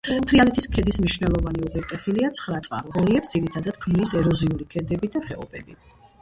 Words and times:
თრიალეთის 0.29 0.67
ქედის 0.75 0.95
მნიშვნელოვანი 1.01 1.61
უღელტეხილია 1.67 2.31
ცხრაწყარო, 2.39 2.95
რელიეფს 2.97 3.31
ძირითადად 3.35 3.79
ქმნის 3.85 4.15
ეროზიული 4.23 4.69
ქედები 4.75 5.13
და 5.19 5.23
ხეობები. 5.29 5.81